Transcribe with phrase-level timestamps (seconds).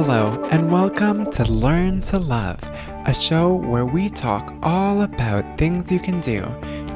[0.00, 2.60] Hello, and welcome to Learn to Love,
[3.06, 6.42] a show where we talk all about things you can do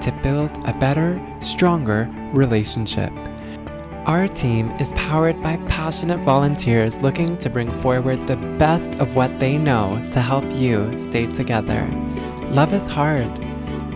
[0.01, 3.11] to build a better, stronger relationship.
[4.07, 9.41] Our team is powered by passionate volunteers looking to bring forward the best of what
[9.41, 11.85] they know to help you stay together.
[12.53, 13.29] Love is hard,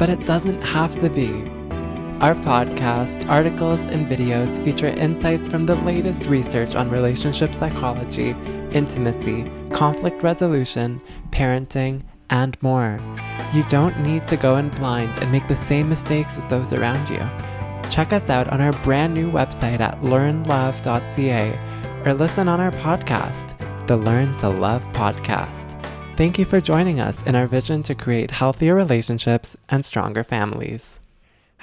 [0.01, 1.56] but it doesn't have to be.
[2.21, 8.31] Our podcast, articles, and videos feature insights from the latest research on relationship psychology,
[8.73, 12.99] intimacy, conflict resolution, parenting, and more.
[13.53, 17.07] You don't need to go in blind and make the same mistakes as those around
[17.11, 17.19] you.
[17.91, 21.59] Check us out on our brand new website at learnlove.ca
[22.07, 25.75] or listen on our podcast, the Learn to Love podcast.
[26.17, 30.99] Thank you for joining us in our vision to create healthier relationships and stronger families.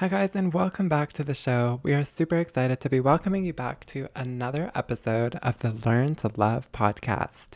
[0.04, 1.80] Hi, guys, and welcome back to the show.
[1.82, 6.16] We are super excited to be welcoming you back to another episode of the Learn
[6.16, 7.52] to Love podcast.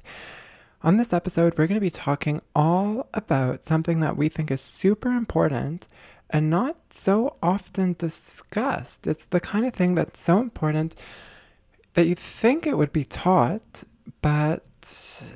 [0.82, 4.62] On this episode, we're going to be talking all about something that we think is
[4.62, 5.90] super important
[6.30, 9.08] and not so often discussed.
[9.08, 10.96] It's the kind of thing that's so important
[11.96, 13.84] that you think it would be taught,
[14.22, 14.64] but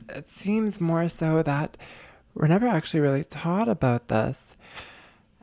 [0.07, 1.75] it seems more so that
[2.33, 4.55] we're never actually really taught about this.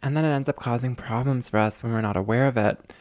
[0.02, 2.92] And then it ends up causing problems for us when we're not aware of it.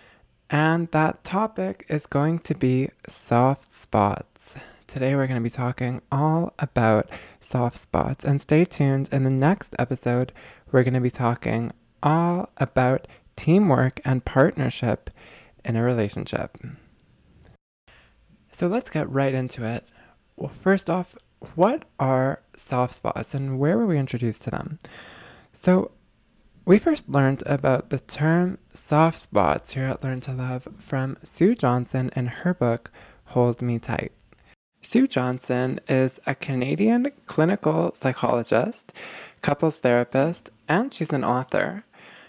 [0.50, 4.56] And that topic is going to be soft spots.
[4.88, 8.24] Today we're going to be talking all about soft spots.
[8.24, 9.10] And stay tuned.
[9.12, 10.32] In the next episode,
[10.72, 15.10] we're going to be talking all about teamwork and partnership
[15.64, 16.58] in a relationship.
[18.52, 19.86] So let's get right into it.
[20.36, 21.16] Well, first off,
[21.56, 24.80] what are soft spots and where were we introduced to them?
[25.54, 25.92] So,
[26.68, 31.56] we first learned about the term soft spots here at Learn to Love from Sue
[31.56, 32.92] Johnson in her book,
[33.28, 34.12] Hold Me Tight.
[34.82, 38.92] Sue Johnson is a Canadian clinical psychologist,
[39.42, 41.86] couples therapist, and she's an author.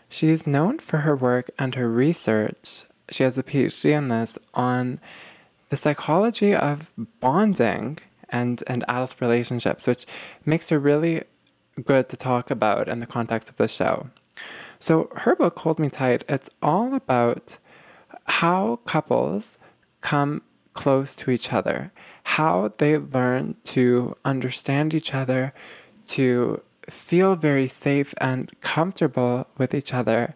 [0.09, 2.85] She is known for her work and her research.
[3.11, 5.01] She has a PhD in this on
[5.69, 10.07] the psychology of bonding and, and adult relationships, which
[10.47, 11.25] makes her really
[11.85, 14.11] good to talk about in the context of the show.
[14.79, 17.59] So her book, Hold Me Tight, it's all about
[18.27, 19.59] how couples
[20.01, 25.53] come close to each other, how they learn to understand each other,
[26.07, 30.35] to feel very safe and comfortable with each other,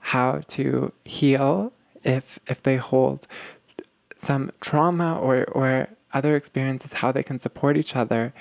[0.00, 3.26] how to heal if if they hold
[4.16, 8.32] some trauma or, or other experiences, how they can support each other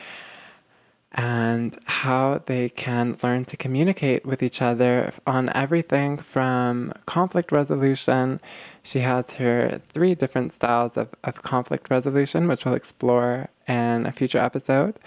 [1.16, 8.42] and how they can learn to communicate with each other on everything from conflict resolution.
[8.84, 14.12] She has her three different styles of, of conflict resolution, which we'll explore in a
[14.12, 15.00] future episode.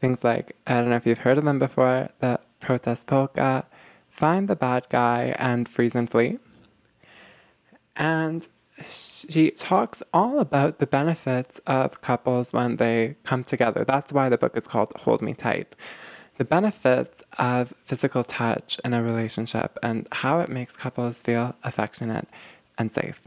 [0.00, 3.66] Things like, I don't know if you've heard of them before, the protest polka,
[4.08, 6.38] find the bad guy, and freeze and flee.
[7.96, 8.46] And
[8.86, 13.84] she talks all about the benefits of couples when they come together.
[13.84, 15.74] That's why the book is called Hold Me Tight.
[16.36, 22.28] The benefits of physical touch in a relationship and how it makes couples feel affectionate
[22.78, 23.20] and safe.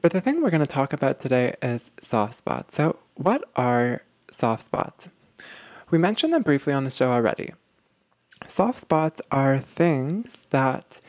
[0.00, 2.74] But the thing we're going to talk about today is soft spots.
[2.74, 5.08] So, what are soft spots?
[5.90, 7.52] We mentioned them briefly on the show already.
[8.48, 11.00] Soft spots are things that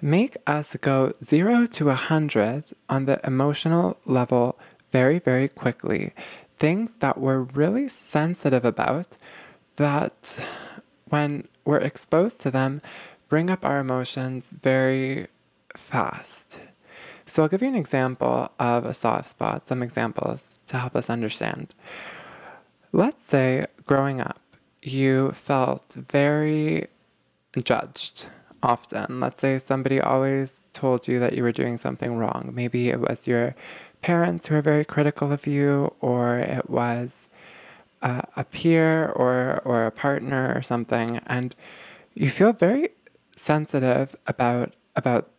[0.00, 4.58] make us go zero to a hundred on the emotional level
[4.90, 6.12] very, very quickly.
[6.58, 9.16] Things that we're really sensitive about
[9.76, 10.38] that
[11.08, 12.82] when we're exposed to them
[13.28, 15.26] bring up our emotions very
[15.76, 16.60] fast.
[17.26, 21.10] So I'll give you an example of a soft spot, some examples to help us
[21.10, 21.74] understand.
[22.92, 24.40] Let's say growing up,
[24.82, 26.86] you felt very
[27.62, 28.26] judged
[28.62, 29.20] often.
[29.20, 32.50] Let's say somebody always told you that you were doing something wrong.
[32.54, 33.54] Maybe it was your
[34.02, 37.28] parents who were very critical of you, or it was
[38.02, 41.20] uh, a peer or, or a partner or something.
[41.26, 41.54] And
[42.14, 42.90] you feel very
[43.36, 45.30] sensitive about, about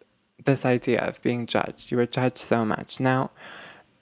[0.46, 1.92] this idea of being judged.
[1.92, 3.00] You were judged so much.
[3.00, 3.32] Now,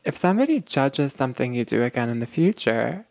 [0.03, 3.06] if somebody judges something you do again in the future,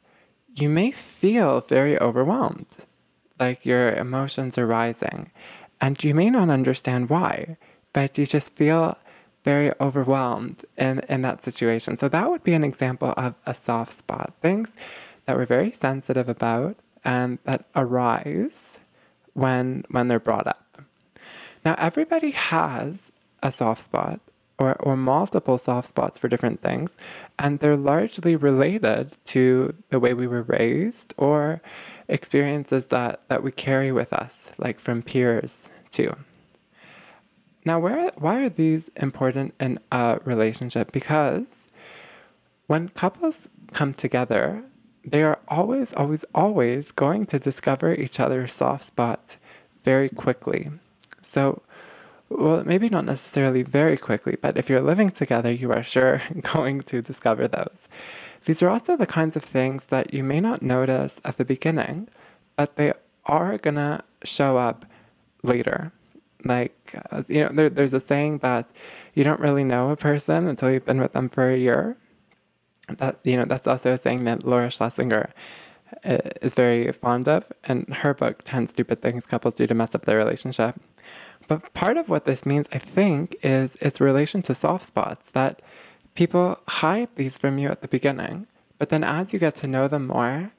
[0.55, 2.85] you may feel very overwhelmed,
[3.41, 5.33] like your emotions are rising.
[5.85, 7.59] And you may not understand why,
[7.93, 8.97] but you just feel
[9.45, 11.99] very overwhelmed in, in that situation.
[11.99, 14.33] So that would be an example of a soft spot.
[14.41, 14.77] Things
[15.27, 18.79] that we're very sensitive about and that arise
[19.35, 20.81] when when they're brought up.
[21.67, 24.21] Now everybody has a soft spot
[24.57, 26.97] or, or multiple soft spots for different things.
[27.39, 31.61] And they're largely related to the way we were raised or
[32.09, 36.17] experiences that, that we carry with us, like from peers too.
[37.64, 40.93] Now, where, why are these important in a relationship?
[40.93, 41.69] Because
[42.67, 44.64] when couples come together,
[45.05, 49.38] they are always, always, always going to discover each other's soft spots
[49.82, 50.70] very quickly.
[51.23, 51.62] So,
[52.29, 56.23] well, maybe not necessarily very quickly, but if you're living together, you are sure
[56.55, 57.88] going to discover those.
[58.44, 62.08] These are also the kinds of things that you may not notice at the beginning,
[62.56, 62.93] but they
[63.25, 64.85] are gonna show up
[65.44, 65.93] later.
[66.44, 68.70] Like, uh, you know, there, there's a saying that
[69.14, 71.96] you don't really know a person until you've been with them for a year.
[72.99, 75.32] That, you know, that's also a saying that Laura Schlesinger
[76.05, 77.50] uh, is very fond of.
[77.64, 80.79] And her book, 10 Stupid Things Couples Do to Mess Up Their Relationship.
[81.49, 85.62] But part of what this means, I think, is its relation to soft spots that
[86.14, 88.46] people hide these from you at the beginning.
[88.79, 90.52] But then as you get to know them more,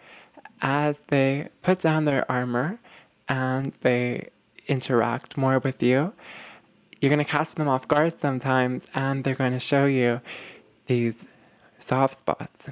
[0.62, 2.80] as they put down their armor
[3.28, 4.30] and they
[4.68, 6.14] interact more with you,
[7.00, 10.22] you're going to catch them off guard sometimes and they're going to show you
[10.88, 11.26] these
[11.78, 12.70] soft spots.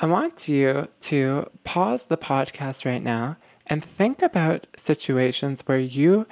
[0.00, 3.36] I want you to pause the podcast right now
[3.66, 6.26] and think about situations where you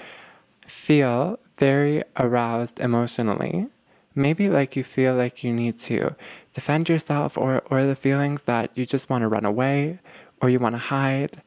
[0.67, 3.69] feel very aroused emotionally.
[4.15, 6.17] Maybe like you feel like you need to
[6.53, 10.01] defend yourself, or, or the feelings that you just want to run away
[10.41, 11.43] or you want to hide.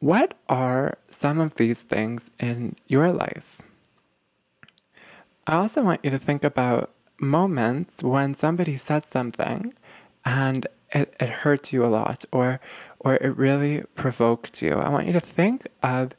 [0.00, 3.60] What are some of these things in your life?
[5.46, 9.74] I also want you to think about moments when somebody said something
[10.24, 12.60] and it, it hurts you a lot or
[12.98, 14.72] or it really provoked you.
[14.72, 16.12] I want you to think of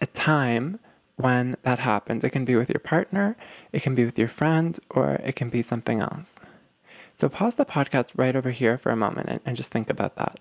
[0.00, 0.78] a time
[1.16, 2.24] when that happened.
[2.24, 3.36] It can be with your partner,
[3.72, 6.34] it can be with your friend, or it can be something else.
[7.16, 10.16] So pause the podcast right over here for a moment and, and just think about
[10.16, 10.38] that.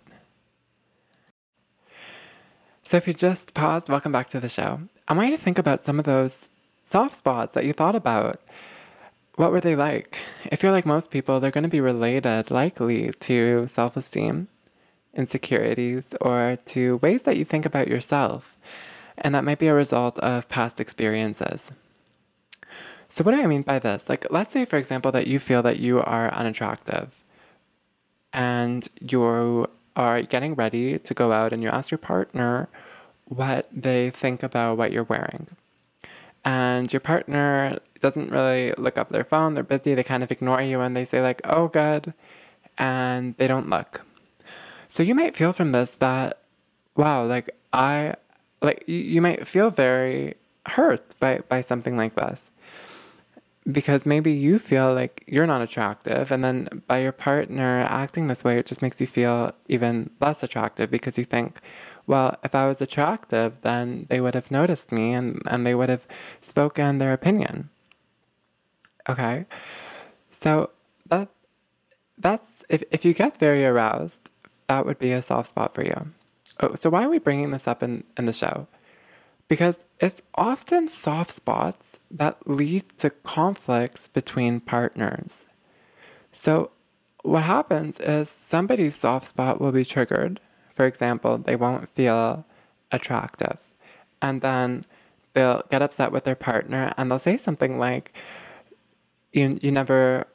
[2.92, 4.82] So if you just paused, welcome back to the show.
[5.08, 6.50] I want you to think about some of those
[6.84, 8.42] soft spots that you thought about
[9.36, 10.20] what were they like?
[10.52, 14.50] If you're like most people, they're going to be related likely to self esteem,
[15.14, 18.58] insecurities, or to ways that you think about yourself.
[19.18, 21.72] And that might be a result of past experiences.
[23.08, 24.10] So, what do I mean by this?
[24.10, 27.24] Like, let's say, for example, that you feel that you are unattractive
[28.34, 32.70] and you are getting ready to go out and you ask your partner
[33.26, 35.48] what they think about what you're wearing
[36.44, 40.62] and your partner doesn't really look up their phone, they're busy, they kind of ignore
[40.62, 42.14] you and they say, like, oh, good,
[42.78, 44.02] and they don't look.
[44.90, 46.40] So you might feel from this that,
[46.96, 48.16] wow, like, I,
[48.62, 50.36] like, you, might feel very
[50.66, 52.50] hurt by, by something like this.
[53.72, 58.44] Because maybe you feel like you're not attractive, and then by your partner acting this
[58.44, 61.60] way, it just makes you feel even less attractive because you think,
[62.08, 65.90] well, if I was attractive, then they would have noticed me and, and they would
[65.90, 66.08] have
[66.42, 67.70] spoken their opinion.
[69.08, 69.46] Okay.
[70.30, 70.72] So
[71.08, 71.30] that
[72.18, 74.30] that's if, if you get very aroused,
[74.68, 76.12] that would be a soft spot for you.
[76.60, 78.68] Oh, so why are we bringing this up in, in the show?
[79.52, 85.46] Because it's often soft spots that lead to conflicts between partners.
[86.32, 86.72] So
[87.24, 90.40] what happens is somebody's soft spot will be triggered
[90.82, 92.46] for example, they won't feel
[92.92, 93.58] attractive.
[94.22, 94.86] And then
[95.34, 98.14] they'll get upset with their partner and they'll say something like,
[99.34, 100.26] you, you never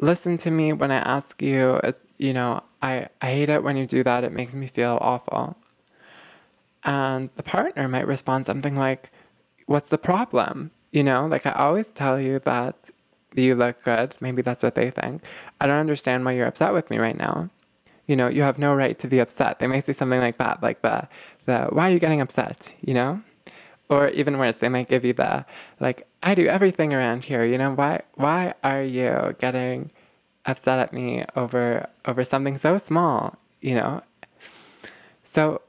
[0.00, 3.76] listen to me when I ask you, it, you know, I, I hate it when
[3.76, 4.24] you do that.
[4.24, 5.56] It makes me feel awful.
[6.84, 9.10] And the partner might respond something like,
[9.66, 10.70] What's the problem?
[10.92, 12.90] You know, like I always tell you that
[13.34, 14.14] you look good.
[14.20, 15.22] Maybe that's what they think.
[15.60, 17.50] I don't understand why you're upset with me right now
[18.06, 19.58] you know, you have no right to be upset.
[19.58, 21.08] They may say something like that, like the,
[21.46, 23.22] the why are you getting upset, you know?
[23.88, 25.44] Or even worse, they might give you the,
[25.80, 29.90] like, I do everything around here, you know, why, why are you getting
[30.46, 34.02] upset at me over, over something so small, you know?
[35.22, 35.62] So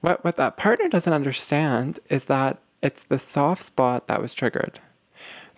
[0.00, 4.80] what, what that partner doesn't understand is that it's the soft spot that was triggered.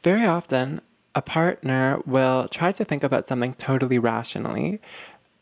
[0.03, 0.81] Very often,
[1.15, 4.81] a partner will try to think about something totally rationally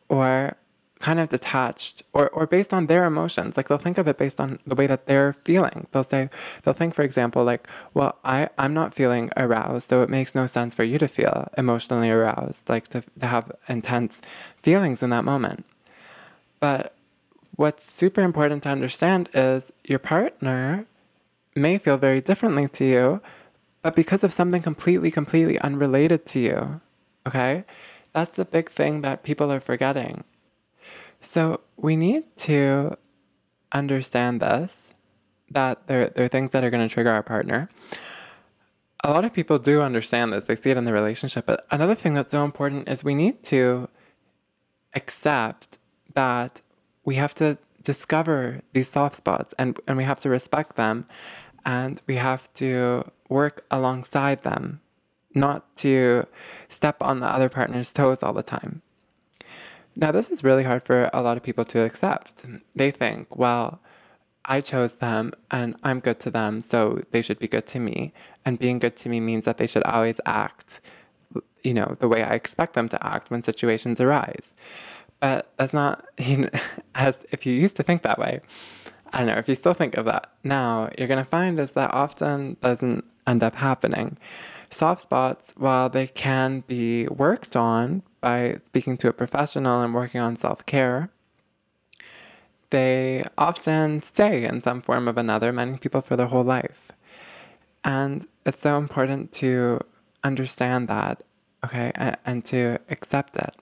[0.09, 0.57] or
[0.99, 3.57] kind of detached or, or based on their emotions.
[3.57, 5.87] Like they'll think of it based on the way that they're feeling.
[5.93, 6.28] They'll say,
[6.62, 10.47] they'll think, for example, like, well, I, I'm not feeling aroused, so it makes no
[10.47, 14.21] sense for you to feel emotionally aroused, like to, to have intense
[14.57, 15.64] feelings in that moment.
[16.59, 16.95] But
[17.59, 20.87] what's super important to understand is your partner
[21.57, 23.21] may feel very differently to you,
[23.83, 26.81] but because of something completely, completely unrelated to you.
[27.27, 27.65] Okay?
[28.12, 30.23] That's the big thing that people are forgetting.
[31.21, 32.97] So we need to
[33.73, 34.95] understand this
[35.50, 37.69] that there, there are things that are going to trigger our partner.
[39.03, 41.47] A lot of people do understand this, they see it in the relationship.
[41.47, 43.88] But another thing that's so important is we need to
[44.95, 45.79] accept
[46.15, 46.62] that
[47.09, 51.07] we have to discover these soft spots and, and we have to respect them
[51.65, 54.83] and we have to work alongside them,
[55.35, 56.27] not to
[56.69, 58.83] step on the other partner's toes all the time.
[59.97, 62.45] Now, this is really hard for a lot of people to accept.
[62.77, 63.81] They think, well,
[64.45, 68.12] I chose them and I'm good to them, so they should be good to me.
[68.45, 70.83] And being good to me means that they should always act,
[71.65, 74.55] you know, the way I expect them to act when situations arise.
[75.21, 76.51] But that's not, you know,
[76.95, 78.41] as if you used to think that way.
[79.13, 81.73] I don't know, if you still think of that now, you're going to find is
[81.73, 84.19] that often doesn't end up happening.
[84.71, 90.21] Soft spots, while they can be worked on by speaking to a professional and working
[90.21, 91.11] on self care,
[92.71, 96.93] they often stay in some form of another, many people for their whole life.
[97.83, 99.81] And it's so important to
[100.23, 101.23] understand that,
[101.65, 103.55] okay, and, and to accept it.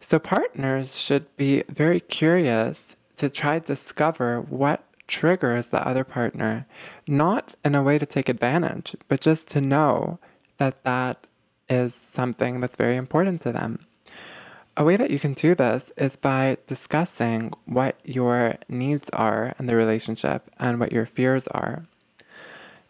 [0.00, 6.66] So, partners should be very curious to try to discover what triggers the other partner,
[7.08, 10.20] not in a way to take advantage, but just to know
[10.58, 11.26] that that
[11.68, 13.86] is something that's very important to them.
[14.76, 19.66] A way that you can do this is by discussing what your needs are in
[19.66, 21.86] the relationship and what your fears are.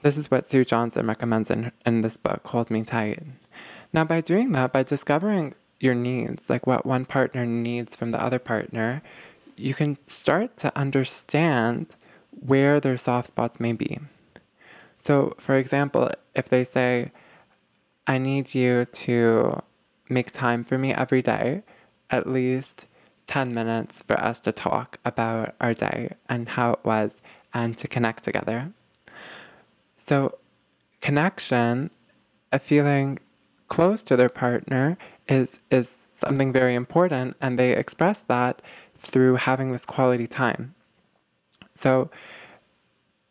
[0.02, 3.22] This is what Sue Johnson recommends in, in this book, Hold Me Tight.
[3.92, 8.22] Now, by doing that, by discovering your needs, like what one partner needs from the
[8.22, 9.02] other partner,
[9.56, 11.96] you can start to understand
[12.30, 13.98] where their soft spots may be.
[14.98, 17.12] So, for example, if they say,
[18.06, 19.62] I need you to
[20.08, 21.62] make time for me every day,
[22.10, 22.86] at least
[23.26, 27.20] 10 minutes for us to talk about our day and how it was
[27.52, 28.72] and to connect together.
[29.96, 30.38] So,
[31.00, 31.90] connection,
[32.52, 33.18] a feeling
[33.68, 34.98] close to their partner,
[35.28, 38.62] is, is something very important, and they express that
[38.96, 40.74] through having this quality time.
[41.74, 42.10] So,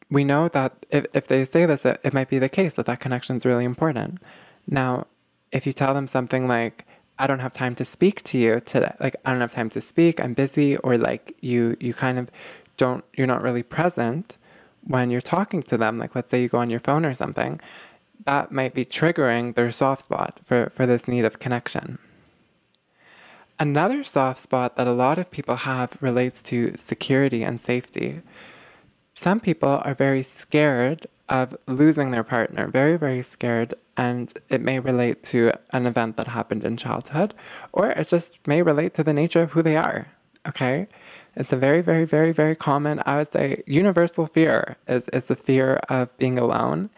[0.09, 2.85] we know that if, if they say this, it, it might be the case that
[2.85, 4.21] that connection is really important.
[4.65, 5.07] Now,
[5.51, 6.85] if you tell them something like,
[7.19, 8.93] I don't have time to speak to you today.
[8.99, 10.19] Like I don't have time to speak.
[10.19, 12.29] I'm busy or like you you kind of
[12.77, 14.37] don't you're not really present
[14.83, 15.97] when you're talking to them.
[15.97, 17.59] Like let's say you go on your phone or something.
[18.25, 21.99] That might be triggering their soft spot for, for this need of connection.
[23.59, 28.21] Another soft spot that a lot of people have relates to security and safety.
[29.15, 34.79] Some people are very scared of losing their partner, very, very scared and it may
[34.79, 37.33] relate to an event that happened in childhood,
[37.73, 40.07] or it just may relate to the nature of who they are.
[40.47, 40.87] Okay?
[41.35, 45.35] It's a very, very, very, very common, I would say, universal fear is, is the
[45.35, 46.91] fear of being alone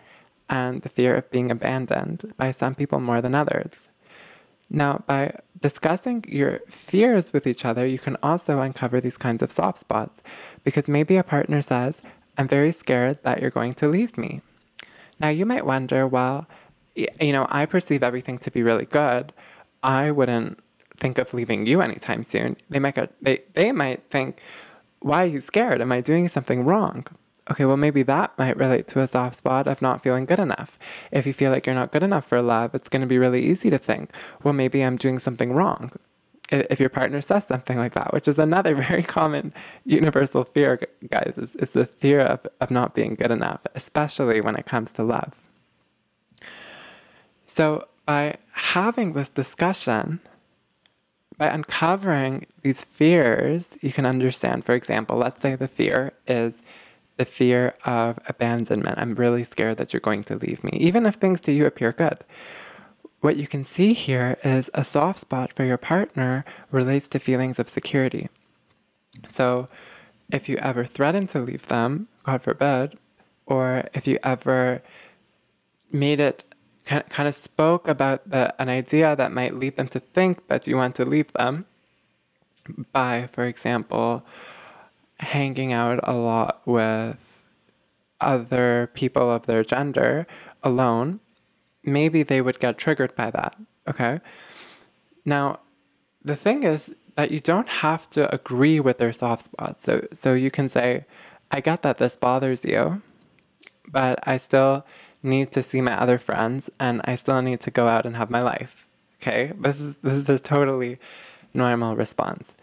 [0.50, 3.88] and the fear of being abandoned by some people more than others.
[4.70, 9.52] Now, by discussing your fears with each other, you can also uncover these kinds of
[9.52, 10.22] soft spots
[10.64, 12.02] because maybe a partner says,
[12.38, 14.42] I'm very scared that you're going to leave me.
[15.20, 16.48] Now, you might wonder, well,
[16.96, 19.34] you know, I perceive everything to be really good.
[19.84, 20.60] I wouldn't
[20.98, 22.58] think of leaving you anytime soon.
[22.70, 24.40] They might they, they might think,
[25.00, 25.82] why are you scared?
[25.82, 27.06] Am I doing something wrong?
[27.52, 30.78] Okay, well, maybe that might relate to a soft spot of not feeling good enough.
[31.12, 33.44] If you feel like you're not good enough for love, it's going to be really
[33.44, 34.12] easy to think,
[34.44, 35.92] well, maybe I'm doing something wrong.
[36.52, 39.54] If your partner says something like that, which is another very common
[39.84, 40.80] universal fear,
[41.10, 44.92] guys, is, is the fear of, of not being good enough, especially when it comes
[44.94, 45.44] to love.
[47.48, 50.20] So, by having this discussion,
[51.38, 56.62] by uncovering these fears, you can understand, for example, let's say the fear is
[57.20, 58.98] the fear of abandonment.
[58.98, 61.92] I'm really scared that you're going to leave me, even if things to you appear
[61.92, 62.20] good.
[63.20, 67.60] What you can see here is a soft spot for your partner relates to feelings
[67.60, 68.30] of security.
[69.28, 69.68] So,
[70.32, 72.98] if you ever threaten to leave them, God forbid,
[73.46, 74.82] or if you ever
[75.92, 76.46] made it
[76.86, 80.78] kind of spoke about the, an idea that might lead them to think that you
[80.78, 81.66] want to leave them
[82.94, 84.24] by, for example,
[85.20, 87.18] hanging out a lot with
[88.22, 90.28] other people of their gender
[90.64, 91.20] alone,
[91.84, 93.56] maybe they would get triggered by that.
[93.88, 94.20] Okay.
[95.26, 95.60] Now,
[96.24, 99.82] the thing is that you don't have to agree with their soft spot.
[99.82, 101.06] So, so you can say,
[101.52, 103.02] I get that this bothers you,
[103.88, 104.86] but I still
[105.22, 108.30] need to see my other friends and I still need to go out and have
[108.30, 108.88] my life.
[109.22, 109.52] Okay?
[109.60, 110.98] This is this is a totally
[111.54, 112.56] normal response.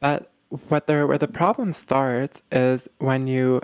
[0.00, 0.30] But
[0.68, 3.60] what the where the problem starts is when you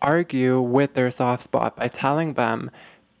[0.00, 2.70] argue with their soft spot by telling them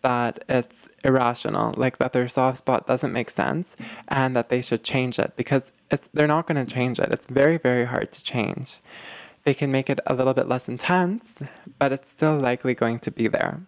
[0.02, 3.76] that it's irrational, like that their soft spot doesn't make sense
[4.08, 5.70] and that they should change it because
[6.12, 7.12] they're not going to change it.
[7.12, 8.80] It's very very hard to change.
[9.44, 11.42] They can make it a little bit less intense,
[11.78, 13.62] but it's still likely going to be there.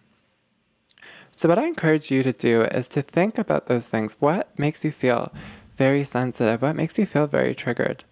[1.35, 4.15] So, what I encourage you to do is to think about those things.
[4.19, 5.33] What makes you feel
[5.75, 6.61] very sensitive?
[6.61, 8.05] What makes you feel very triggered?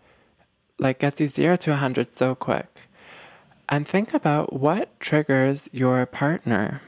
[0.83, 2.81] Like, gets you zero to 100 so quick.
[3.69, 6.81] And think about what triggers your partner.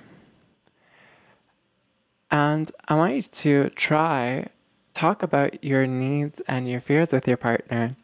[2.29, 4.49] And I want you to try
[4.93, 7.95] talk about your needs and your fears with your partner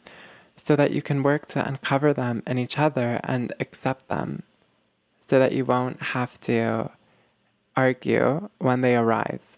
[0.56, 4.44] so that you can work to uncover them in each other and accept them
[5.20, 6.90] so that you won't have to
[7.76, 9.58] argue when they arise.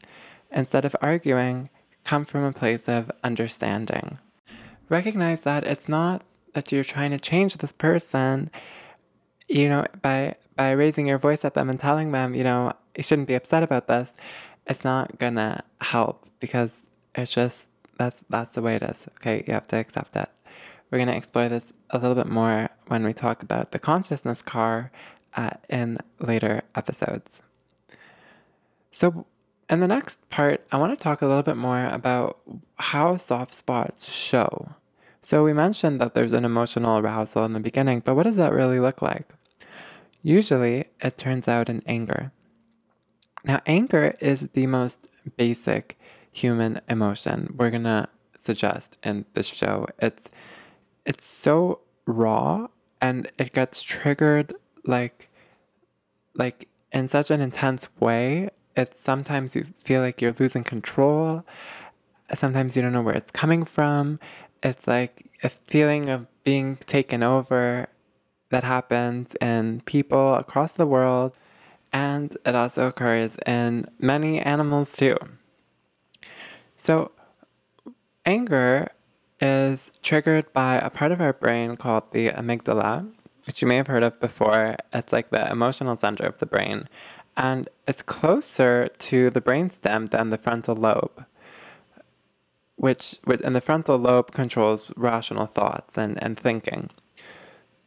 [0.50, 1.70] Instead of arguing,
[2.04, 4.18] come from a place of understanding.
[4.94, 6.22] Recognize that it's not
[6.54, 8.52] that you're trying to change this person,
[9.50, 13.02] you know, by by raising your voice at them and telling them, you know, you
[13.02, 14.14] shouldn't be upset about this.
[14.68, 16.82] It's not gonna help because
[17.16, 19.08] it's just that's that's the way it is.
[19.18, 20.30] Okay, you have to accept it.
[20.92, 24.92] We're gonna explore this a little bit more when we talk about the consciousness car
[25.36, 27.42] uh, in later episodes.
[28.92, 29.26] So,
[29.72, 32.38] in the next part, I want to talk a little bit more about
[32.76, 34.76] how soft spots show.
[35.24, 38.54] So, we mentioned that there's an emotional arousal in the beginning, but what does that
[38.54, 39.30] really look like?
[40.22, 42.32] Usually, it turns out in anger.
[43.44, 45.98] Now, anger is the most basic
[46.32, 49.88] human emotion we're going to suggest in this show.
[50.00, 50.30] It's
[51.06, 52.68] it's so raw
[53.02, 54.54] and it gets triggered
[54.86, 55.30] like
[56.36, 61.46] like in such an intense way it's sometimes you feel like you're losing control.
[62.34, 64.20] Sometimes you don't know where it's coming from.
[64.64, 67.88] It's like a feeling of being taken over
[68.50, 71.38] that happens in people across the world.
[71.92, 75.18] And it also occurs in many animals too.
[76.76, 77.12] So,
[78.26, 78.90] anger
[79.40, 83.12] is triggered by a part of our brain called the amygdala,
[83.46, 84.78] which you may have heard of before.
[84.92, 86.88] It's like the emotional center of the brain
[87.36, 91.26] and it's closer to the brainstem than the frontal lobe,
[92.76, 96.90] which and the frontal lobe controls rational thoughts and, and thinking.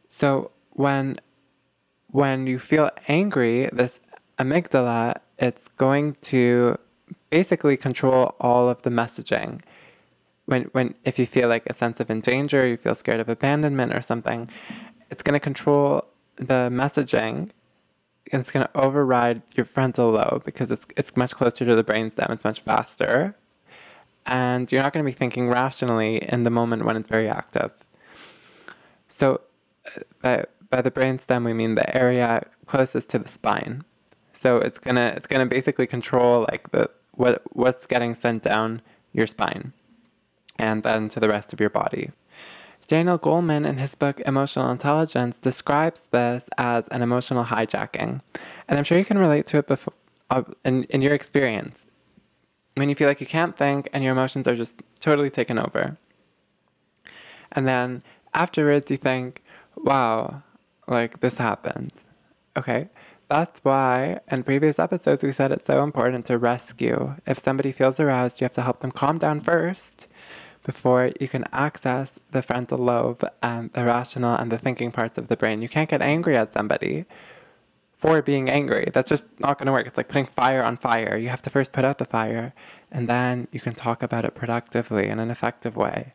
[0.07, 1.19] So when
[2.07, 3.99] when you feel angry, this
[4.39, 6.77] amygdala it's going to
[7.29, 9.61] basically control all of the messaging.
[10.45, 13.93] When when if you feel like a sense of danger, you feel scared of abandonment
[13.93, 14.49] or something,
[15.11, 16.05] it's going to control
[16.37, 17.51] the messaging
[18.33, 22.29] it's going to override your frontal lobe because it's, it's much closer to the brainstem.
[22.29, 23.35] It's much faster.
[24.27, 27.85] And you're not going to be thinking rationally in the moment when it's very active.
[29.07, 29.41] So,
[29.85, 33.83] uh, by, by the brainstem, we mean the area closest to the spine.
[34.37, 39.25] So it's gonna it's gonna basically control like the what what's getting sent down your
[39.25, 39.73] spine,
[40.59, 42.11] and then to the rest of your body.
[42.87, 48.21] Daniel Goleman, in his book Emotional Intelligence, describes this as an emotional hijacking.
[48.67, 49.93] And I'm sure you can relate to it before,
[50.29, 51.85] uh, in, in your experience.
[52.77, 55.97] When you feel like you can't think and your emotions are just totally taken over.
[57.51, 58.03] And then
[58.35, 59.41] afterwards, you think,
[59.75, 60.43] wow,
[60.87, 61.91] like this happened.
[62.55, 62.89] Okay.
[63.29, 67.15] That's why in previous episodes we said it's so important to rescue.
[67.25, 70.07] If somebody feels aroused, you have to help them calm down first
[70.63, 75.29] before you can access the frontal lobe and the rational and the thinking parts of
[75.29, 75.63] the brain.
[75.63, 77.05] You can't get angry at somebody
[77.97, 78.89] for being angry.
[78.93, 79.87] That's just not going to work.
[79.87, 81.17] It's like putting fire on fire.
[81.17, 82.53] You have to first put out the fire,
[82.91, 86.13] and then you can talk about it productively in an effective way.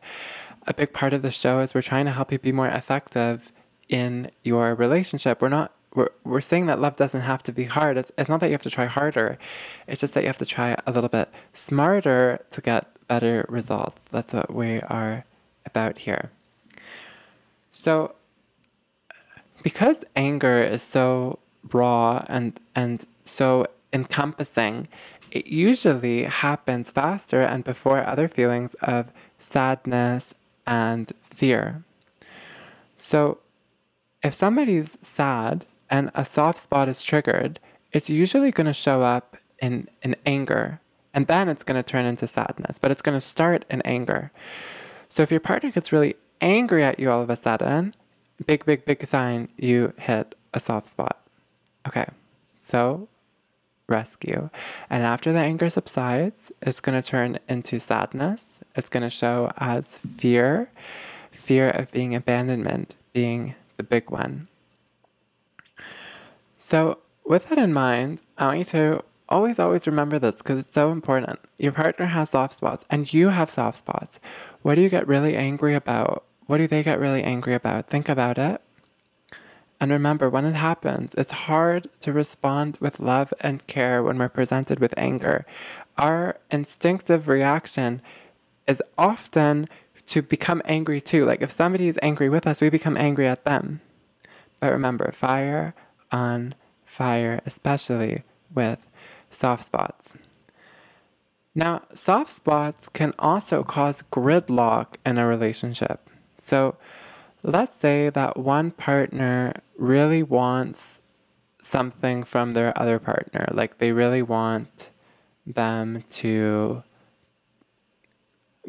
[0.65, 3.51] A big part of the show is we're trying to help you be more effective
[3.89, 5.41] in your relationship.
[5.41, 7.97] We're not we're, we're saying that love doesn't have to be hard.
[7.97, 9.37] It's, it's not that you have to try harder.
[9.85, 14.01] It's just that you have to try a little bit smarter to get better results.
[14.09, 15.25] That's what we are
[15.65, 16.31] about here.
[17.71, 18.15] So,
[19.61, 21.39] because anger is so
[21.71, 24.87] raw and, and so encompassing,
[25.31, 30.33] it usually happens faster and before other feelings of sadness
[30.67, 31.83] and fear.
[32.97, 33.39] So,
[34.23, 37.59] if somebody's sad and a soft spot is triggered,
[37.91, 40.79] it's usually going to show up in, in anger
[41.13, 44.31] and then it's going to turn into sadness, but it's going to start in anger.
[45.09, 47.93] So if your partner gets really angry at you all of a sudden,
[48.45, 51.22] big, big, big sign you hit a soft spot.
[51.87, 52.05] Okay,
[52.59, 53.07] so
[53.87, 54.49] rescue.
[54.89, 58.45] And after the anger subsides, it's going to turn into sadness.
[58.75, 60.71] It's going to show as fear,
[61.31, 64.47] fear of being abandonment being the big one.
[66.57, 70.73] So, with that in mind, I want you to always, always remember this because it's
[70.73, 71.39] so important.
[71.57, 74.19] Your partner has soft spots and you have soft spots.
[74.63, 76.23] What do you get really angry about?
[76.47, 77.87] What do they get really angry about?
[77.87, 78.61] Think about it.
[79.83, 84.29] And remember, when it happens, it's hard to respond with love and care when we're
[84.29, 85.45] presented with anger.
[85.97, 88.01] Our instinctive reaction
[88.65, 89.67] is often
[90.05, 91.25] to become angry too.
[91.25, 93.81] Like if somebody is angry with us, we become angry at them.
[94.61, 95.75] But remember, fire
[96.13, 98.23] on fire, especially
[98.55, 98.87] with
[99.31, 100.13] soft spots.
[101.53, 106.09] Now, soft spots can also cause gridlock in a relationship.
[106.37, 106.77] So,
[107.43, 111.01] let's say that one partner really wants
[111.61, 114.89] something from their other partner, like they really want
[115.45, 116.83] them to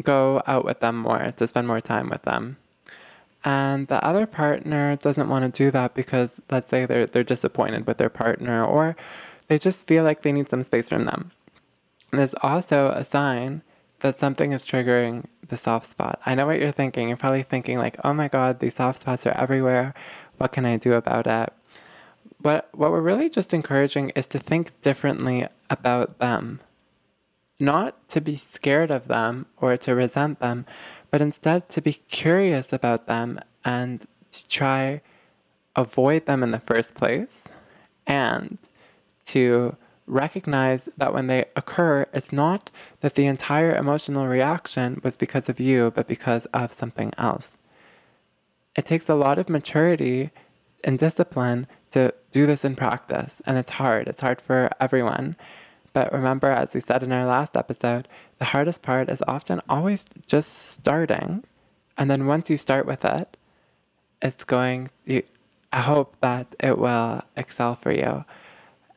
[0.02, 2.56] go out with them more, to spend more time with them.
[3.44, 7.86] And the other partner doesn't want to do that because let's say they're they're disappointed
[7.86, 8.96] with their partner or
[9.48, 11.30] they just feel like they need some space from them.
[12.10, 13.62] And there's also a sign
[14.04, 16.20] that something is triggering the soft spot.
[16.26, 17.08] I know what you're thinking.
[17.08, 19.94] You're probably thinking like, "Oh my god, these soft spots are everywhere.
[20.36, 21.50] What can I do about it?"
[22.38, 26.60] But what we're really just encouraging is to think differently about them.
[27.58, 30.66] Not to be scared of them or to resent them,
[31.10, 35.00] but instead to be curious about them and to try
[35.74, 37.48] avoid them in the first place
[38.06, 38.58] and
[39.32, 45.48] to recognize that when they occur, it's not that the entire emotional reaction was because
[45.48, 47.56] of you, but because of something else.
[48.76, 50.30] It takes a lot of maturity
[50.82, 54.08] and discipline to do this in practice, and it's hard.
[54.08, 55.36] It's hard for everyone.
[55.92, 60.04] But remember, as we said in our last episode, the hardest part is often always
[60.26, 61.44] just starting.
[61.96, 63.36] And then once you start with it,
[64.20, 65.22] it's going, you,
[65.72, 68.24] I hope that it will excel for you.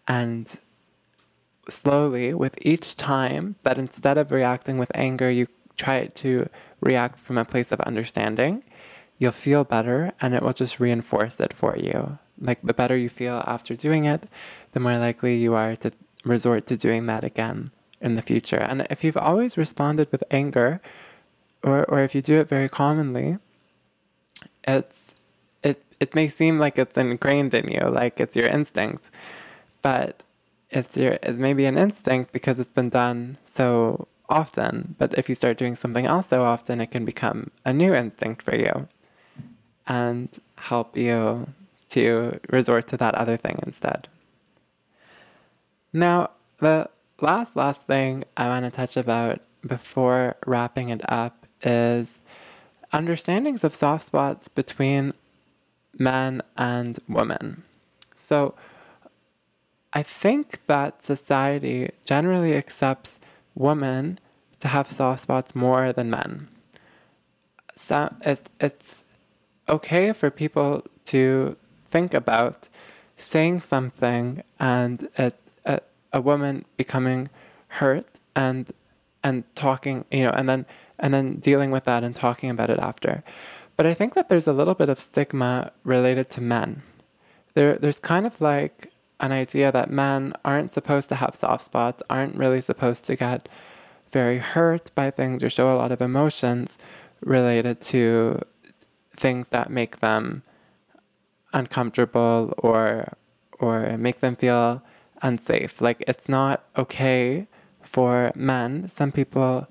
[0.08, 0.60] And
[1.70, 6.50] slowly, with each time, that instead of reacting with anger, you try to
[6.82, 8.64] react from a place of understanding,
[9.18, 12.18] you'll feel better and it will just reinforce it for you.
[12.40, 14.24] Like the better you feel after doing it,
[14.74, 15.92] the more likely you are to
[16.24, 18.58] resort to doing that again in the future.
[18.58, 20.82] And if you've always responded with anger,
[21.64, 23.38] or, or if you do it very commonly,
[24.68, 25.16] it's
[25.64, 29.10] it it may seem like it's ingrained in you, like it's your instinct
[29.82, 30.24] but
[30.70, 34.96] it's your it's maybe an instinct because it's been done so often.
[34.98, 38.42] But if you start doing something else so often, it can become a new instinct
[38.42, 38.88] for you
[39.88, 41.48] and help you
[41.90, 44.08] to resort to that other thing instead.
[45.94, 46.90] Now, the
[47.22, 52.20] last last thing I want to touch about before wrapping it up is
[52.92, 55.14] understandings of soft spots between
[55.98, 57.64] men and women.
[58.18, 58.54] So
[59.98, 63.18] I think that society generally accepts
[63.56, 64.20] women
[64.60, 66.50] to have soft spots more than men.
[67.76, 69.04] So it's, it's
[69.68, 71.58] okay for people to
[71.88, 72.70] think about
[73.18, 75.32] saying something and a,
[75.66, 75.80] a,
[76.14, 77.30] a woman becoming
[77.80, 78.72] hurt and
[79.24, 80.68] and talking, you know, and then
[81.00, 83.24] and then dealing with that and talking about it after.
[83.76, 86.84] But I think that there's a little bit of stigma related to men.
[87.56, 92.04] There there's kind of like an idea that men aren't supposed to have soft spots,
[92.10, 93.50] aren't really supposed to get
[94.12, 96.78] very hurt by things or show a lot of emotions
[97.22, 98.42] related to
[99.16, 100.44] things that make them
[101.54, 103.14] uncomfortable or
[103.60, 104.84] or make them feel
[105.24, 105.82] unsafe.
[105.82, 107.48] Like it's not okay
[107.82, 108.88] for men.
[108.88, 109.68] Some people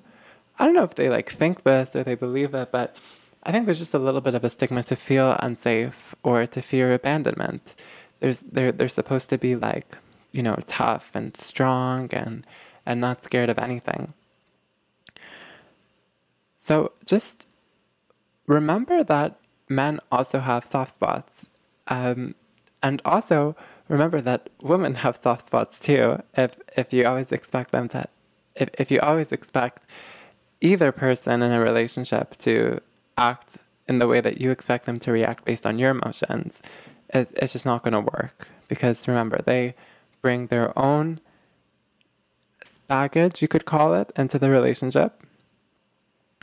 [0.59, 2.97] I don't know if they like think this or they believe it, but
[3.43, 6.61] I think there's just a little bit of a stigma to feel unsafe or to
[6.61, 7.75] fear abandonment
[8.19, 9.97] there's they're they're supposed to be like
[10.31, 12.45] you know tough and strong and
[12.85, 14.13] and not scared of anything.
[16.55, 17.47] So just
[18.45, 21.45] remember that men also have soft spots
[21.87, 22.35] um,
[22.81, 23.55] and also
[23.87, 28.07] remember that women have soft spots too if if you always expect them to
[28.55, 29.85] if, if you always expect
[30.61, 32.79] either person in a relationship to
[33.17, 36.61] act in the way that you expect them to react based on your emotions
[37.09, 39.75] it's, it's just not going to work because remember they
[40.21, 41.19] bring their own
[42.87, 45.23] baggage you could call it into the relationship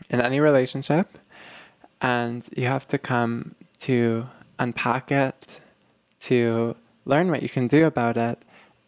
[0.09, 1.19] in any relationship
[2.01, 4.27] and you have to come to
[4.59, 5.61] unpack it
[6.21, 8.43] to learn what you can do about it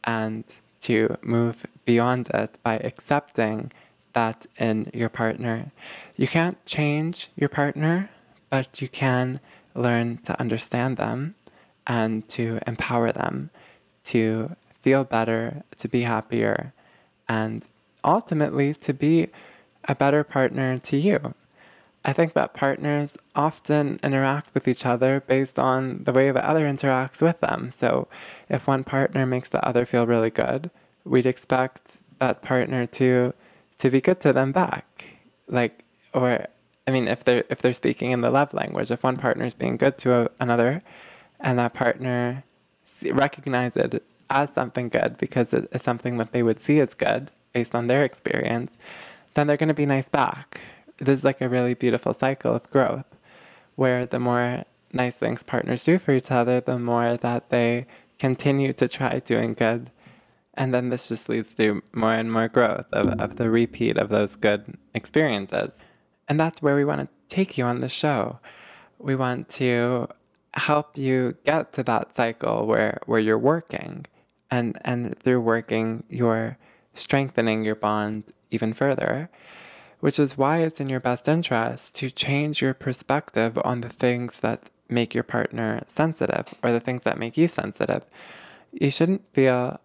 [0.04, 0.44] and
[0.80, 3.72] to move beyond it by accepting
[4.12, 5.72] that in your partner.
[6.16, 8.08] You can't change your partner,
[8.48, 9.40] but you can
[9.74, 11.34] learn to understand them
[11.86, 13.50] and to empower them
[14.04, 16.72] to feel better, to be happier,
[17.28, 17.66] and
[18.04, 19.28] ultimately to be
[19.84, 21.34] a better partner to you.
[22.04, 26.64] I think that partners often interact with each other based on the way the other
[26.64, 27.72] interacts with them.
[27.76, 28.06] So
[28.48, 30.70] if one partner makes the other feel really good,
[31.04, 33.34] we'd expect that partner to
[33.78, 35.18] to be good to them back.
[35.48, 36.46] Like or
[36.86, 39.54] I mean if they're if they're speaking in the love language, if one partner is
[39.54, 40.84] being good to a, another
[41.40, 42.44] and that partner
[43.10, 47.30] recognize it as something good because it is something that they would see as good
[47.52, 48.76] based on their experience,
[49.34, 50.60] then they're going to be nice back.
[50.98, 53.06] This is like a really beautiful cycle of growth
[53.74, 57.86] where the more nice things partners do for each other, the more that they
[58.18, 59.90] continue to try doing good.
[60.54, 64.08] And then this just leads to more and more growth of, of the repeat of
[64.08, 65.72] those good experiences.
[66.28, 68.40] And that's where we want to take you on the show.
[68.98, 70.08] We want to
[70.56, 74.06] help you get to that cycle where, where you're working
[74.50, 76.56] and, and through working, you're
[76.94, 79.28] strengthening your bond even further,
[80.00, 84.40] which is why it's in your best interest to change your perspective on the things
[84.40, 88.04] that make your partner sensitive or the things that make you sensitive.
[88.72, 89.80] You shouldn't feel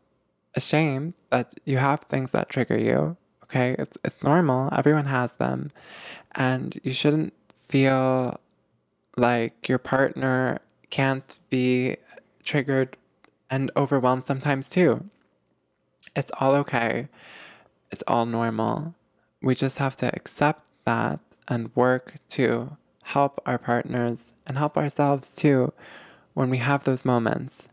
[0.55, 3.17] ashamed that you have things that trigger you.
[3.43, 4.69] Okay, it's it's normal.
[4.71, 5.71] Everyone has them.
[6.34, 7.34] And you shouldn't
[7.67, 8.39] feel
[9.17, 11.97] like your partner can't be
[12.43, 12.97] triggered
[13.50, 15.10] and overwhelmed sometimes too.
[16.15, 17.08] It's all okay.
[17.91, 18.95] It's all normal.
[19.41, 25.36] We just have to accept that and work to help our partners and help ourselves
[25.36, 25.74] too
[26.34, 27.67] when we have those moments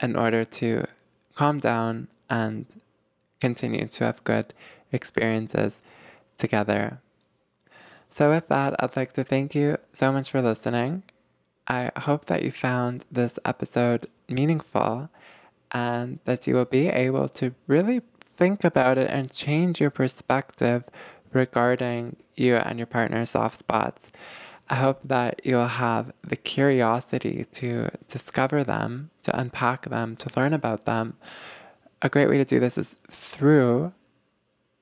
[0.00, 0.84] in order to
[1.34, 2.66] calm down and
[3.40, 4.52] continue to have good
[4.92, 5.80] experiences
[6.36, 7.00] together.
[8.10, 11.04] So, with that, I'd like to thank you so much for listening.
[11.66, 15.10] I hope that you found this episode meaningful
[15.70, 20.88] and that you will be able to really think about it and change your perspective
[21.32, 24.10] regarding you and your partner's soft spots.
[24.70, 30.52] I hope that you'll have the curiosity to discover them, to unpack them, to learn
[30.52, 31.16] about them.
[32.02, 33.92] A great way to do this is through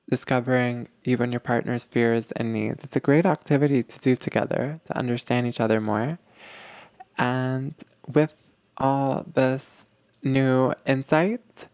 [0.09, 2.83] discovering even your partner's fears and needs.
[2.83, 6.19] It's a great activity to do together to understand each other more.
[7.17, 7.73] And
[8.07, 8.33] with
[8.77, 9.85] all this
[10.23, 11.67] new insight,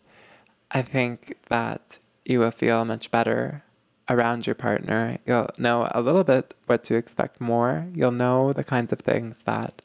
[0.72, 3.63] I think that you will feel much better
[4.10, 5.19] around your partner.
[5.26, 7.88] You'll know a little bit what to expect more.
[7.93, 9.82] You'll know the kinds of things that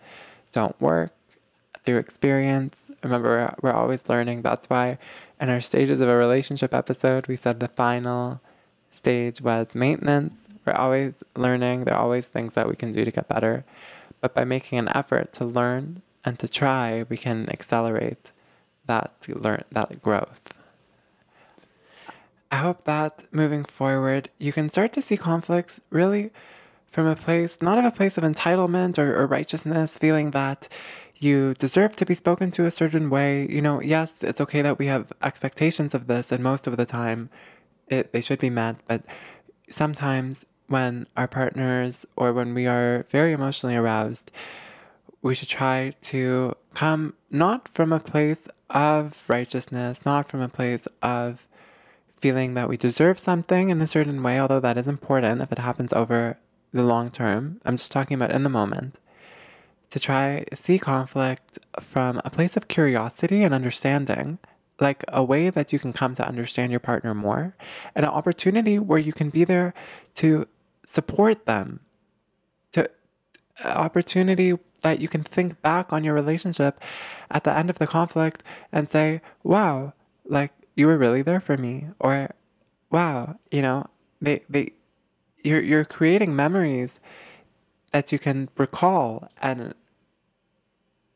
[0.53, 1.13] don't work
[1.85, 2.85] through experience.
[3.03, 4.43] Remember, we're always learning.
[4.43, 4.99] That's why
[5.41, 8.41] in our stages of a relationship episode, we said the final
[8.91, 10.49] stage was maintenance.
[10.65, 11.85] We're always learning.
[11.85, 13.65] There are always things that we can do to get better.
[14.21, 18.33] But by making an effort to learn and to try, we can accelerate
[18.87, 20.41] that learn that growth.
[22.51, 26.31] I hope that moving forward, you can start to see conflicts really
[26.87, 30.69] from a place, not of a place of entitlement or, or righteousness, feeling that
[31.19, 33.47] you deserve to be spoken to a certain way.
[33.49, 36.87] You know, yes, it's okay that we have expectations of this, and most of the
[36.87, 37.31] time
[37.89, 39.03] it, they should be met, but
[39.69, 44.31] sometimes when our partners or when we are very emotionally aroused,
[45.23, 50.87] we should try to come not from a place of righteousness, not from a place
[51.03, 51.49] of
[52.11, 55.59] feeling that we deserve something in a certain way, although that is important if it
[55.59, 56.39] happens over
[56.73, 57.61] the long term.
[57.65, 58.99] I'm just talking about in the moment.
[59.91, 64.39] To try see conflict from a place of curiosity and understanding,
[64.79, 67.57] like a way that you can come to understand your partner more,
[67.95, 69.73] and an opportunity where you can be there
[70.17, 70.47] to
[70.85, 71.81] support them,
[72.73, 72.91] to
[73.65, 76.81] opportunity that you can think back on your relationship
[77.31, 79.93] at the end of the conflict and say, wow,
[80.25, 81.87] like you were really there for me.
[81.99, 82.31] Or
[82.91, 83.87] wow, you know,
[84.21, 84.73] they, they,
[85.43, 87.01] you're, you're creating memories
[87.93, 89.75] that you can recall and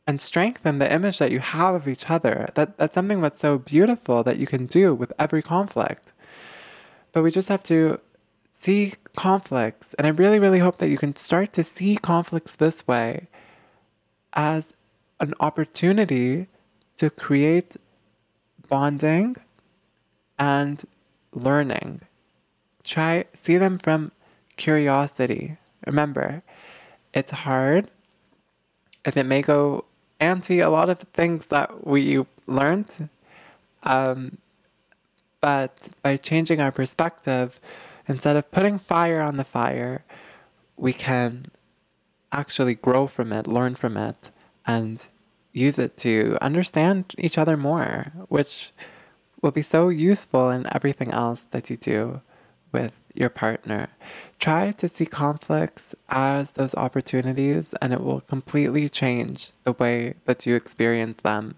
[0.07, 2.51] and strengthen the image that you have of each other.
[2.55, 6.12] That that's something that's so beautiful that you can do with every conflict.
[7.12, 8.01] But we just have to
[8.51, 12.87] see conflicts, and I really, really hope that you can start to see conflicts this
[12.87, 13.29] way
[14.33, 14.73] as
[15.21, 16.49] an opportunity
[16.97, 17.77] to create
[18.69, 19.37] bonding
[20.38, 20.83] and
[21.33, 22.01] learning.
[22.83, 24.12] Try see them from
[24.57, 25.57] curiosity.
[25.87, 26.43] Remember,
[27.12, 27.91] it's hard
[29.05, 29.85] and it may go
[30.22, 33.08] anti a lot of things that we learned.
[33.82, 34.38] Um,
[35.42, 37.58] But by changing our perspective,
[38.06, 40.04] instead of putting fire on the fire,
[40.76, 41.50] we can
[42.30, 44.30] actually grow from it, learn from it,
[44.64, 45.04] and
[45.52, 48.70] use it to understand each other more, which
[49.42, 52.22] will be so useful in everything else that you do
[52.70, 53.88] with your partner.
[54.38, 60.46] Try to see conflicts as those opportunities, and it will completely change the way that
[60.46, 61.57] you experience them.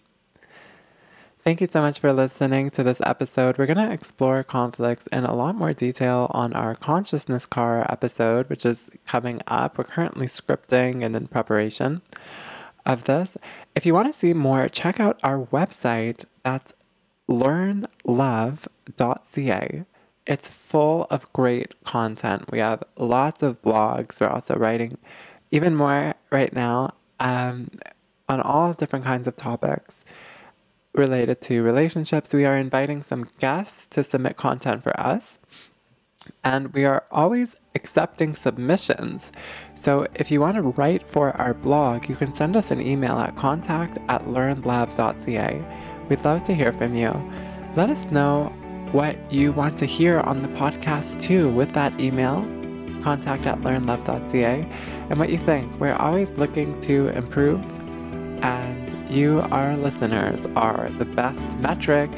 [1.45, 3.59] Thank you so much for listening to this episode.
[3.59, 8.49] We're going to explore conflicts in a lot more detail on our consciousness car episode,
[8.49, 9.77] which is coming up.
[9.77, 12.01] We're currently scripting and in preparation
[12.87, 13.37] of this.
[13.75, 16.25] If you want to see more, check out our website.
[16.43, 16.73] That's
[17.29, 19.85] learnlove.ca.
[20.27, 22.51] It's full of great content.
[22.51, 24.21] We have lots of blogs.
[24.21, 24.99] We're also writing
[25.51, 27.69] even more right now um,
[28.29, 30.05] on all different kinds of topics
[30.95, 32.33] related to relationships.
[32.33, 35.39] We are inviting some guests to submit content for us.
[36.43, 39.31] And we are always accepting submissions.
[39.75, 43.19] So if you want to write for our blog, you can send us an email
[43.19, 45.63] at contact at learnlove.ca.
[46.09, 47.13] We'd love to hear from you.
[47.77, 48.53] Let us know
[48.95, 52.43] what you want to hear on the podcast too with that email,
[53.03, 54.65] contact at learnlove.ca,
[55.11, 55.69] and what you think.
[55.81, 57.61] We're always looking to improve
[58.45, 62.09] and you, our listeners, are the best metric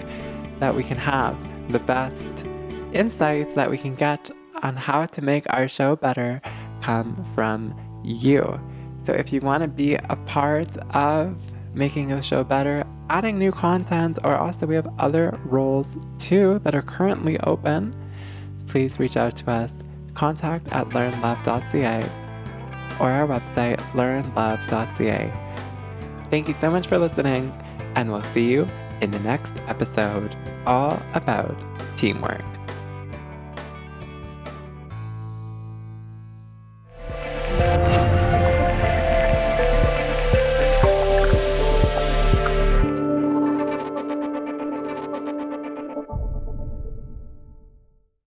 [0.58, 1.34] that we can have,
[1.72, 2.44] the best
[2.92, 4.30] insights that we can get
[4.62, 6.42] on how to make our show better
[6.82, 8.60] come from you.
[9.06, 11.40] So if you want to be a part of
[11.72, 16.74] making the show better, adding new content, or also we have other roles too that
[16.74, 17.94] are currently open,
[18.66, 19.82] please reach out to us.
[20.14, 22.08] Contact at learnlove.ca
[22.98, 25.32] or our website, learnlove.ca.
[26.30, 27.52] Thank you so much for listening,
[27.94, 28.66] and we'll see you
[29.00, 31.56] in the next episode all about
[31.96, 32.55] teamwork.